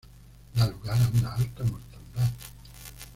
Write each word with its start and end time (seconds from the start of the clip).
Da 0.57 0.65
lugar 0.65 0.97
a 0.99 1.11
una 1.19 1.33
alta 1.35 1.63
mortandad. 1.63 2.31